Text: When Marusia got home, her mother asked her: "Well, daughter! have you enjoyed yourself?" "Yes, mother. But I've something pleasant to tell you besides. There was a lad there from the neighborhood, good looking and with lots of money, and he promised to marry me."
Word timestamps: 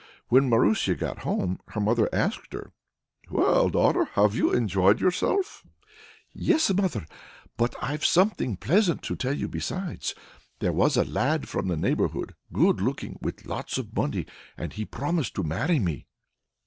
When 0.29 0.49
Marusia 0.49 0.95
got 0.97 1.19
home, 1.19 1.59
her 1.67 1.79
mother 1.79 2.09
asked 2.11 2.53
her: 2.53 2.73
"Well, 3.29 3.69
daughter! 3.69 4.05
have 4.15 4.33
you 4.33 4.51
enjoyed 4.51 4.99
yourself?" 4.99 5.63
"Yes, 6.33 6.73
mother. 6.73 7.05
But 7.55 7.75
I've 7.83 8.03
something 8.03 8.57
pleasant 8.57 9.03
to 9.03 9.15
tell 9.15 9.35
you 9.37 9.47
besides. 9.47 10.15
There 10.57 10.73
was 10.73 10.97
a 10.97 11.05
lad 11.05 11.43
there 11.43 11.47
from 11.49 11.67
the 11.67 11.77
neighborhood, 11.77 12.33
good 12.51 12.81
looking 12.81 13.11
and 13.11 13.19
with 13.21 13.45
lots 13.45 13.77
of 13.77 13.95
money, 13.95 14.25
and 14.57 14.73
he 14.73 14.85
promised 14.85 15.35
to 15.35 15.43
marry 15.43 15.77
me." 15.77 16.07